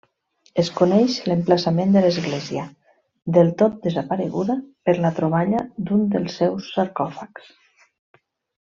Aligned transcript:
Es 0.61 0.69
coneix 0.77 1.17
l'emplaçament 1.31 1.91
de 1.95 2.03
l'església, 2.05 2.63
del 3.37 3.53
tot 3.61 3.77
desapareguda, 3.85 4.57
per 4.89 4.99
la 5.07 5.15
troballa 5.23 5.63
d'un 5.87 6.11
dels 6.17 6.43
seus 6.43 6.75
sarcòfags. 6.79 7.57